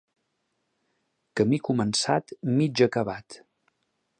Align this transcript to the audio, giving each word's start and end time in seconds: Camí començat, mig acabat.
Camí 1.41 1.59
començat, 1.67 2.33
mig 2.57 2.85
acabat. 2.87 3.39